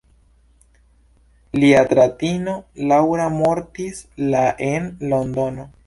Lia 1.63 1.83
fratino, 1.93 2.57
Laura, 2.93 3.31
mortis 3.39 4.05
la 4.35 4.45
en 4.73 4.93
Londono. 5.15 5.73